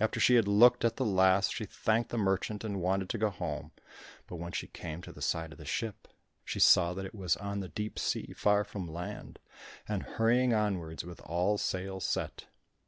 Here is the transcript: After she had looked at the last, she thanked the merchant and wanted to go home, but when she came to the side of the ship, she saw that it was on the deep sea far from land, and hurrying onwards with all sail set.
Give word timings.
After 0.00 0.18
she 0.18 0.34
had 0.34 0.48
looked 0.48 0.84
at 0.84 0.96
the 0.96 1.04
last, 1.04 1.54
she 1.54 1.64
thanked 1.64 2.10
the 2.10 2.18
merchant 2.18 2.64
and 2.64 2.80
wanted 2.80 3.08
to 3.10 3.18
go 3.18 3.30
home, 3.30 3.70
but 4.26 4.34
when 4.34 4.50
she 4.50 4.66
came 4.66 5.00
to 5.02 5.12
the 5.12 5.22
side 5.22 5.52
of 5.52 5.58
the 5.58 5.64
ship, 5.64 6.08
she 6.44 6.58
saw 6.58 6.92
that 6.92 7.04
it 7.06 7.14
was 7.14 7.36
on 7.36 7.60
the 7.60 7.68
deep 7.68 7.96
sea 7.96 8.32
far 8.36 8.64
from 8.64 8.90
land, 8.92 9.38
and 9.86 10.02
hurrying 10.02 10.52
onwards 10.52 11.04
with 11.04 11.20
all 11.20 11.56
sail 11.56 12.00
set. 12.00 12.46